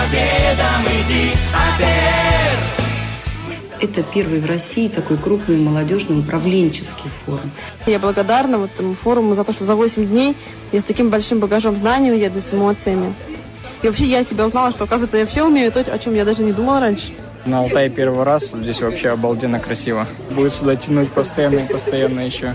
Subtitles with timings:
[0.00, 2.56] победам иди, АТР.
[3.80, 7.50] Это первый в России такой крупный молодежный управленческий форум.
[7.86, 10.36] Я благодарна вот этому форуму за то, что за 8 дней
[10.72, 13.14] я с таким большим багажом знаний уеду с эмоциями.
[13.82, 16.42] И вообще я себя узнала, что, оказывается, я все умею, то, о чем я даже
[16.42, 17.12] не думала раньше.
[17.46, 20.06] На Алтае первый раз, здесь вообще обалденно красиво.
[20.30, 22.54] Будет сюда тянуть постоянно и постоянно еще.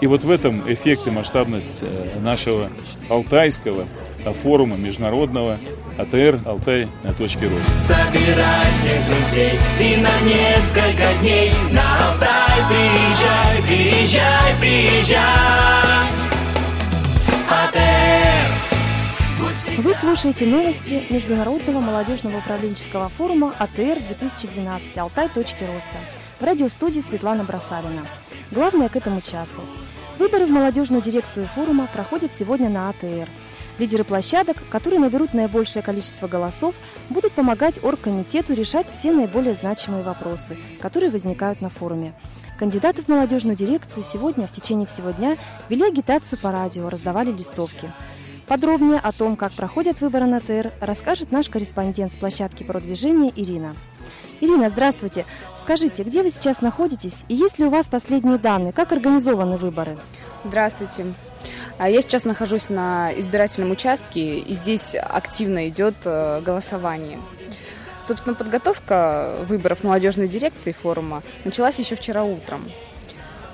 [0.00, 2.70] И вот в этом эффект и масштабность э, нашего
[3.08, 3.86] алтайского
[4.42, 5.58] форума международного
[5.98, 7.70] АТР «Алтай на точке роста».
[7.78, 16.06] Собирай всех друзей и на несколько дней на Алтай приезжай, приезжай, приезжай.
[17.48, 17.96] АТР.
[19.78, 25.28] Вы слушаете новости Международного молодежного управленческого форума АТР-2012 «Алтай.
[25.28, 25.98] Точки роста».
[26.40, 28.06] В радиостудии Светлана Бросалина.
[28.50, 29.60] Главное к этому часу.
[30.18, 33.28] Выборы в молодежную дирекцию форума проходят сегодня на АТР.
[33.78, 36.74] Лидеры площадок, которые наберут наибольшее количество голосов,
[37.10, 42.14] будут помогать оргкомитету решать все наиболее значимые вопросы, которые возникают на форуме.
[42.58, 45.36] Кандидаты в молодежную дирекцию сегодня в течение всего дня
[45.68, 47.92] вели агитацию по радио, раздавали листовки.
[48.46, 53.76] Подробнее о том, как проходят выборы на ТР, расскажет наш корреспондент с площадки продвижения Ирина.
[54.40, 55.24] Ирина, здравствуйте.
[55.62, 58.72] Скажите, где вы сейчас находитесь и есть ли у вас последние данные?
[58.72, 59.96] Как организованы выборы?
[60.44, 61.06] Здравствуйте.
[61.78, 67.18] А я сейчас нахожусь на избирательном участке, и здесь активно идет э, голосование.
[68.06, 72.64] Собственно, подготовка выборов молодежной дирекции форума началась еще вчера утром.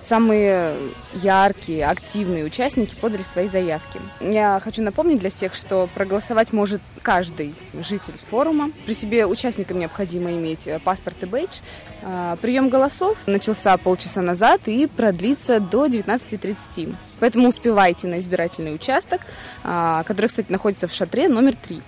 [0.03, 0.77] Самые
[1.15, 4.01] яркие, активные участники подали свои заявки.
[4.21, 8.73] Я хочу напомнить для всех, что проголосовать может каждый житель форума.
[8.85, 11.61] При себе участникам необходимо иметь э, паспорт и бейдж.
[12.03, 16.95] А, прием голосов начался полчаса назад и продлится до 19.30.
[17.21, 19.21] Поэтому успевайте на избирательный участок,
[19.63, 21.81] а, который, кстати, находится в шатре номер 3.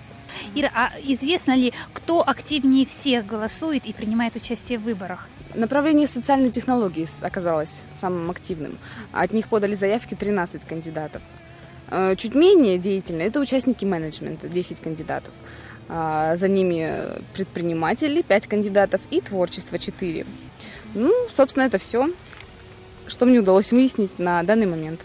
[0.55, 5.27] Ира, а известно ли, кто активнее всех голосует и принимает участие в выборах?
[5.53, 8.77] Направление социальной технологии оказалось самым активным.
[9.11, 11.21] От них подали заявки 13 кандидатов.
[11.89, 15.33] Э, чуть менее деятельны это участники менеджмента, 10 кандидатов.
[15.87, 20.25] А, за ними предприниматели, 5 кандидатов и творчество, 4.
[20.95, 22.09] Ну, собственно, это все,
[23.07, 25.01] что мне удалось выяснить на данный момент.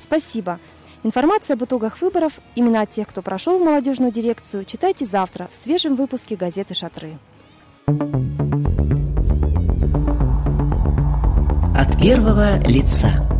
[0.00, 0.58] Спасибо.
[1.04, 5.96] Информация об итогах выборов, имена тех, кто прошел в молодежную дирекцию, читайте завтра в свежем
[5.96, 7.18] выпуске газеты «Шатры».
[11.76, 13.33] От первого лица.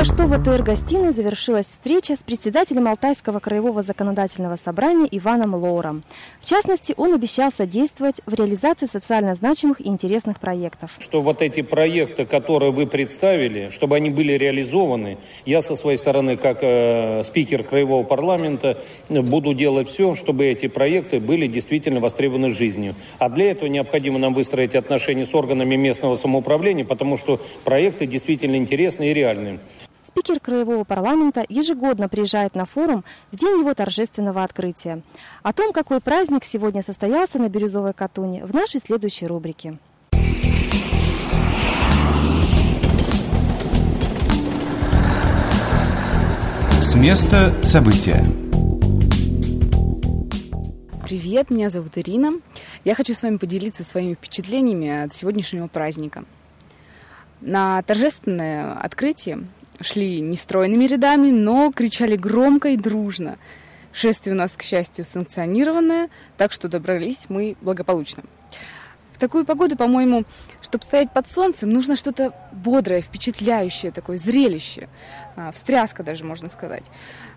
[0.00, 6.04] Только что в АТР-гостиной завершилась встреча с председателем Алтайского краевого законодательного собрания Иваном Лоуром.
[6.40, 10.92] В частности, он обещал содействовать в реализации социально значимых и интересных проектов.
[11.00, 16.38] Что вот эти проекты, которые вы представили, чтобы они были реализованы, я со своей стороны,
[16.38, 18.78] как э, спикер краевого парламента,
[19.10, 22.94] буду делать все, чтобы эти проекты были действительно востребованы жизнью.
[23.18, 28.56] А для этого необходимо нам выстроить отношения с органами местного самоуправления, потому что проекты действительно
[28.56, 29.58] интересны и реальны.
[30.12, 35.02] Спикер Краевого парламента ежегодно приезжает на форум в день его торжественного открытия.
[35.44, 39.78] О том, какой праздник сегодня состоялся на Бирюзовой Катуне, в нашей следующей рубрике.
[46.82, 48.20] С места события.
[51.04, 52.32] Привет, меня зовут Ирина.
[52.84, 56.24] Я хочу с вами поделиться своими впечатлениями от сегодняшнего праздника.
[57.40, 59.46] На торжественное открытие
[59.80, 63.38] шли нестройными рядами, но кричали громко и дружно.
[63.92, 68.22] Шествие у нас, к счастью, санкционированное, так что добрались мы благополучно.
[69.12, 70.24] В такую погоду, по-моему,
[70.62, 74.88] чтобы стоять под солнцем, нужно что-то бодрое, впечатляющее, такое зрелище.
[75.36, 76.84] А, встряска даже, можно сказать.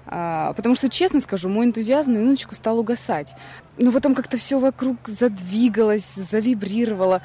[0.05, 3.33] А, потому что, честно скажу, мой энтузиазм на минуточку стал угасать.
[3.77, 7.21] Но потом как-то все вокруг задвигалось, завибрировало.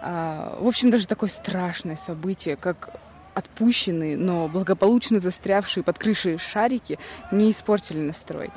[0.00, 3.00] А, в общем, даже такое страшное событие, как
[3.38, 6.98] отпущенные, но благополучно застрявшие под крышей шарики
[7.32, 8.50] не испортили настрой.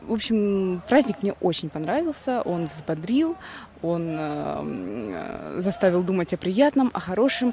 [0.00, 3.36] В общем, праздник мне очень понравился, он взбодрил,
[3.82, 7.52] он э, заставил думать о приятном, о хорошем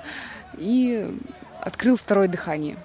[0.57, 1.13] и
[1.61, 2.77] открыл второе дыхание.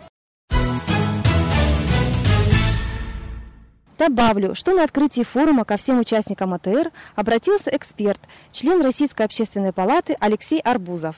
[4.00, 8.18] Добавлю, что на открытии форума ко всем участникам АТР обратился эксперт,
[8.50, 11.16] член Российской общественной палаты Алексей Арбузов.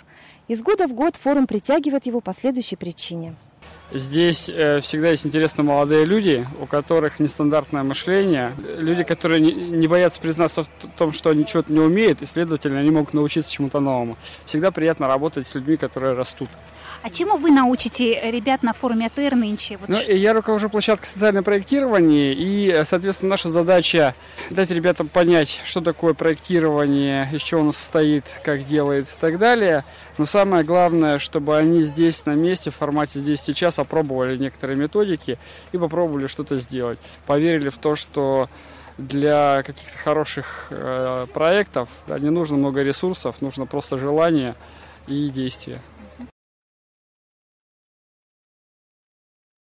[0.49, 3.37] Из года в год форум притягивает его по следующей причине.
[3.93, 8.53] Здесь э, всегда есть интересные молодые люди, у которых нестандартное мышление.
[8.79, 10.69] Люди, которые не, не боятся признаться в
[10.99, 14.17] том, что они чего-то не умеют, и, следовательно, они могут научиться чему-то новому.
[14.45, 16.49] Всегда приятно работать с людьми, которые растут.
[17.03, 19.77] А чему вы научите ребят на форуме АТР нынче?
[19.77, 24.15] Вот ну, я руковожу площадкой социального проектирования, и, соответственно, наша задача
[24.51, 29.85] дать ребятам понять, что такое проектирование, из чего оно состоит, как делается и так далее.
[30.17, 35.39] Но самое главное, чтобы они здесь на месте, в формате здесь сейчас, опробовали некоторые методики
[35.73, 37.01] и попробовали что-то сделать.
[37.27, 38.49] Поверили в то, что
[38.97, 44.55] для каких-то хороших э, проектов да, не нужно много ресурсов, нужно просто желание
[45.09, 45.81] и действие.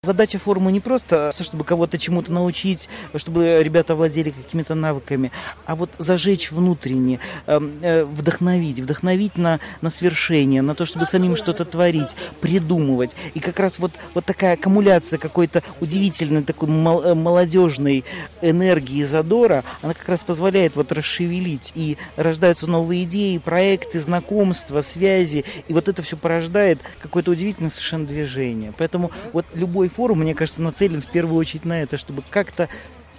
[0.04, 5.32] Задача форума не просто, чтобы кого-то чему-то научить, чтобы ребята владели какими-то навыками,
[5.66, 7.18] а вот зажечь внутренне,
[7.48, 12.10] эм, э, вдохновить, вдохновить на, на свершение, на то, чтобы самим что-то творить,
[12.40, 13.16] придумывать.
[13.34, 18.04] И как раз вот, вот такая аккумуляция какой-то удивительной такой э, молодежной
[18.40, 21.72] энергии задора, она как раз позволяет вот расшевелить.
[21.74, 25.44] И рождаются новые идеи, проекты, знакомства, связи.
[25.66, 28.72] И вот это все порождает какое-то удивительное совершенно движение.
[28.78, 32.68] Поэтому вот любой форум, мне кажется, нацелен в первую очередь на это, чтобы как-то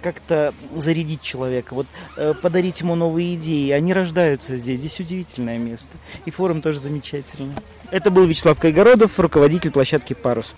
[0.00, 1.86] как-то зарядить человека, вот
[2.16, 3.70] э, подарить ему новые идеи.
[3.70, 4.78] Они рождаются здесь.
[4.78, 5.90] Здесь удивительное место.
[6.24, 7.52] И форум тоже замечательный.
[7.90, 10.54] Это был Вячеслав Кайгородов, руководитель площадки «Парус».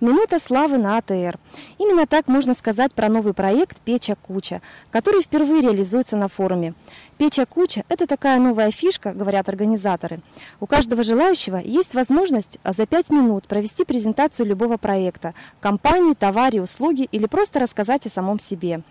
[0.00, 1.40] Минута славы на АТР.
[1.78, 4.62] Именно так можно сказать про новый проект «Печа Куча»,
[4.92, 6.74] который впервые реализуется на форуме.
[7.18, 10.20] «Печа Куча»– это такая новая фишка, говорят организаторы.
[10.60, 17.08] У каждого желающего есть возможность за пять минут провести презентацию любого проекта, компании, товаре, услуги
[17.10, 18.82] или просто рассказать о самом себе.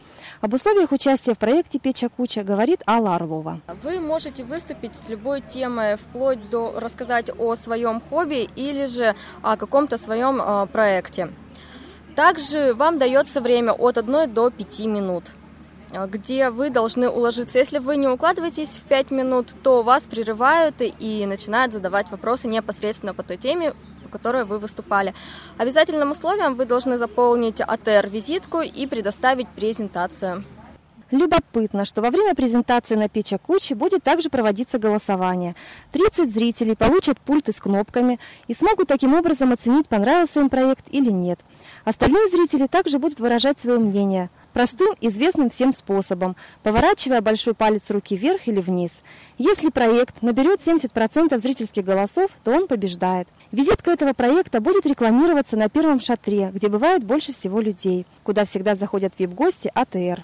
[0.41, 3.62] Об условиях участия в проекте «Печа Куча» говорит Алла Орлова.
[3.81, 9.56] Вы можете выступить с любой темой, вплоть до рассказать о своем хобби или же о
[9.56, 11.29] каком-то своем э, проекте.
[12.18, 15.24] Также вам дается время от 1 до 5 минут
[16.10, 17.57] где вы должны уложиться.
[17.57, 23.13] Если вы не укладываетесь в 5 минут, то вас прерывают и начинают задавать вопросы непосредственно
[23.13, 23.74] по той теме,
[24.04, 25.13] по которой вы выступали.
[25.57, 30.44] Обязательным условием вы должны заполнить АТР-визитку и предоставить презентацию.
[31.10, 35.56] Любопытно, что во время презентации на Печа Кучи будет также проводиться голосование.
[35.94, 41.10] 30 зрителей получат пульты с кнопками и смогут таким образом оценить, понравился им проект или
[41.10, 41.39] нет.
[41.86, 48.18] Остальные зрители также будут выражать свое мнение простым, известным всем способом, поворачивая большой палец руки
[48.18, 49.04] вверх или вниз.
[49.38, 53.27] Если проект наберет 70% зрительских голосов, то он побеждает.
[53.51, 58.74] Визитка этого проекта будет рекламироваться на первом шатре, где бывает больше всего людей, куда всегда
[58.74, 60.24] заходят вип-гости АТР.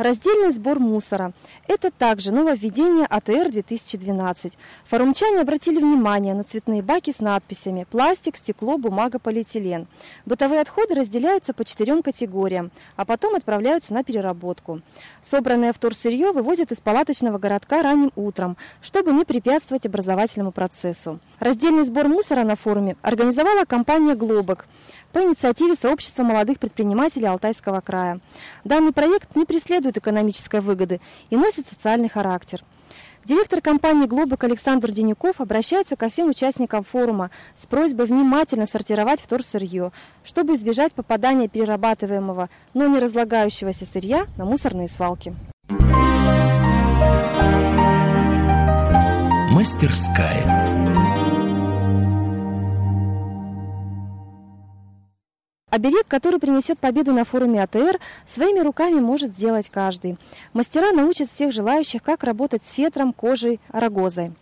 [0.00, 1.32] Раздельный сбор мусора.
[1.68, 4.54] Это также нововведение АТР 2012.
[4.86, 9.86] Форумчане обратили внимание на цветные баки с надписями «Пластик, стекло, бумага, полиэтилен».
[10.24, 14.80] Бытовые отходы разделяются по четырем категориям, а потом отправляются на переработку.
[15.20, 21.20] Собранное вторсырье вывозят из палаточного городка ранним утром, чтобы не препятствовать образовательному процессу.
[21.40, 24.64] Раздельный сбор мусора на форуме организовала компания «Глобок»
[25.12, 28.20] по инициативе Сообщества молодых предпринимателей Алтайского края.
[28.64, 32.64] Данный проект не преследует экономической выгоды и носит социальный характер.
[33.24, 39.92] Директор компании «Глобок» Александр Денюков обращается ко всем участникам форума с просьбой внимательно сортировать вторсырье,
[40.24, 45.34] чтобы избежать попадания перерабатываемого, но не разлагающегося сырья на мусорные свалки.
[49.52, 50.59] Мастерская.
[55.70, 60.18] Оберег, который принесет победу на форуме АТР, своими руками может сделать каждый.
[60.52, 64.32] Мастера научат всех желающих, как работать с фетром, кожей, рогозой.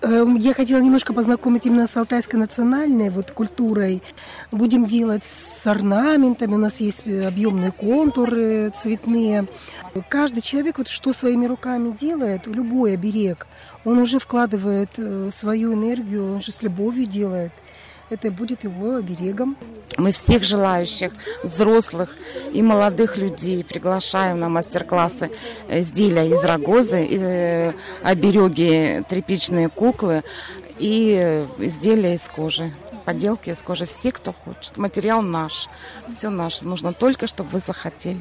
[0.00, 4.02] Эм, я хотела немножко познакомить именно с алтайской национальной вот культурой.
[4.50, 9.46] Будем делать с орнаментами, у нас есть объемные контуры цветные.
[10.08, 13.46] Каждый человек вот что своими руками делает, любой оберег,
[13.84, 17.52] он уже вкладывает э, свою энергию, он же с любовью делает
[18.12, 19.56] это будет его оберегом.
[19.96, 22.16] Мы всех желающих, взрослых
[22.52, 25.30] и молодых людей приглашаем на мастер-классы
[25.68, 30.22] изделия из рогозы, э, обереги, тряпичные куклы
[30.78, 32.70] и изделия из кожи
[33.04, 33.84] поделки из кожи.
[33.84, 34.76] Все, кто хочет.
[34.76, 35.68] Материал наш.
[36.08, 36.64] Все наше.
[36.64, 38.20] Нужно только, чтобы вы захотели.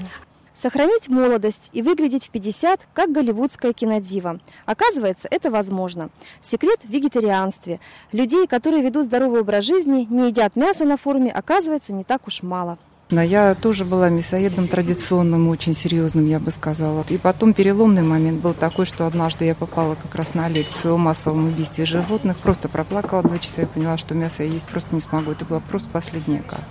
[0.62, 4.40] Сохранить молодость и выглядеть в 50, как голливудская кинодива.
[4.68, 6.12] Оказывается, это возможно.
[6.44, 7.80] Секрет в вегетарианстве.
[8.12, 12.44] Людей, которые ведут здоровый образ жизни, не едят мясо на форуме, оказывается, не так уж
[12.44, 12.78] мало.
[13.10, 17.04] Я тоже была мясоедом традиционным, очень серьезным, я бы сказала.
[17.10, 20.98] И потом переломный момент был такой, что однажды я попала как раз на лекцию о
[20.98, 25.02] массовом убийстве животных, просто проплакала два часа и поняла, что мясо я есть просто не
[25.02, 25.32] смогу.
[25.32, 26.68] Это была просто последняя капля.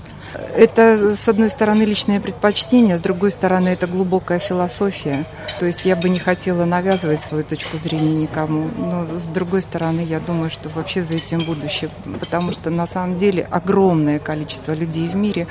[0.55, 5.25] Это, с одной стороны, личное предпочтение, с другой стороны, это глубокая философия.
[5.59, 10.01] То есть я бы не хотела навязывать свою точку зрения никому, но с другой стороны,
[10.01, 15.09] я думаю, что вообще за этим будущее, потому что на самом деле огромное количество людей
[15.09, 15.47] в мире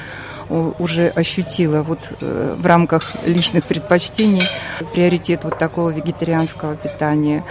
[0.49, 4.41] уже ощутила вот э, в рамках личных предпочтений
[4.93, 7.43] приоритет вот такого вегетарианского питания.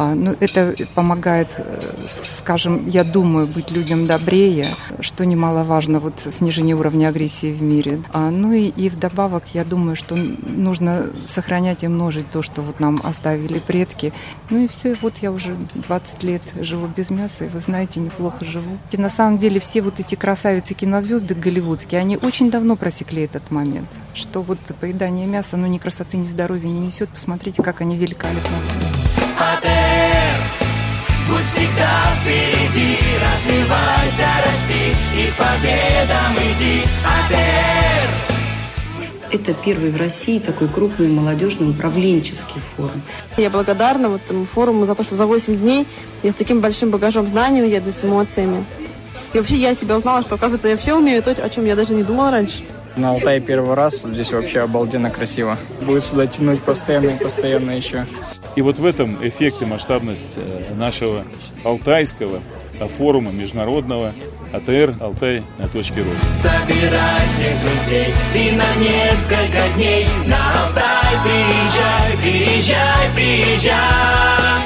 [0.00, 1.92] А, ну, это помогает, э,
[2.38, 4.66] скажем, я думаю, быть людям добрее,
[5.00, 8.00] что немаловажно, вот снижение уровня агрессии в мире.
[8.12, 12.78] А, ну и, и вдобавок, я думаю, что нужно сохранять и множить то, что вот
[12.78, 14.12] нам оставили предки.
[14.50, 18.44] Ну и все, вот я уже 20 лет живу без мяса, и вы знаете, неплохо
[18.44, 18.78] живу.
[18.92, 23.50] И на самом деле все вот эти красавицы кинозвезды голливудские, они очень давно просекли этот
[23.50, 27.08] момент, что вот поедание мяса, ну ни красоты, ни здоровья не несет.
[27.08, 28.58] Посмотрите, как они великолепно
[31.28, 37.98] Будь всегда впереди, развивайся, расти И к победам иди, АТР
[39.30, 43.02] это первый в России такой крупный молодежный управленческий форум.
[43.36, 45.86] Я благодарна вот этому форуму за то, что за 8 дней
[46.22, 48.64] я с таким большим багажом знаний уеду с эмоциями.
[49.34, 51.92] И вообще я себя узнала, что, оказывается, я все умею, то, о чем я даже
[51.92, 52.64] не думала раньше.
[52.96, 55.56] На Алтае первый раз, здесь вообще обалденно красиво.
[55.82, 58.06] Будет сюда тянуть постоянно и постоянно еще.
[58.56, 61.24] И вот в этом эффект и масштабность э, нашего
[61.64, 62.40] алтайского
[62.96, 64.14] форума международного
[64.52, 66.48] АТР «Алтай на точке роста».
[66.48, 74.58] Собирай всех друзей и на несколько дней на Алтай приезжай, приезжай, приезжай.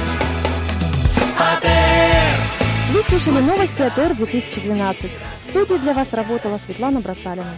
[1.38, 2.93] АТР.
[2.93, 5.11] Вы слушали новости АТР 2012.
[5.41, 7.57] В студии для вас работала Светлана Бросалина.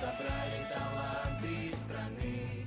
[0.00, 2.66] Собрали таланты страны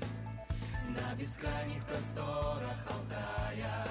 [0.90, 3.88] На бескрайних просторах Алтая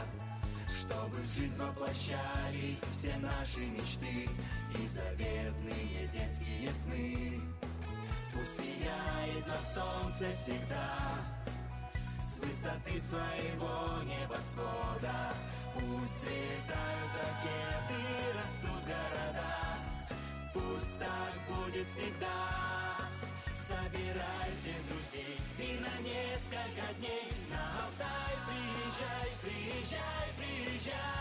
[0.80, 4.28] Чтобы в жизнь воплощались все наши мечты
[4.78, 7.40] И заветные детские сны.
[8.32, 11.38] Пусть сияет на солнце всегда
[12.38, 15.35] Высоты своего небосвода.
[15.75, 18.00] Пусть летают ракеты,
[18.35, 19.78] растут города.
[20.54, 22.68] Пусть так будет всегда.
[23.68, 31.18] Собирай всех друзей и на несколько дней На Алтай приезжай, приезжай, приезжай.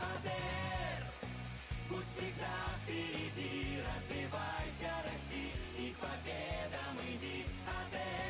[0.00, 1.04] АТР
[1.90, 8.29] Будь всегда впереди, развивайся, расти И к победам иди, АТР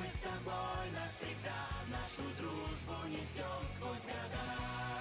[0.00, 4.99] Мы с тобой навсегда Нашу дружбу несем сквозь года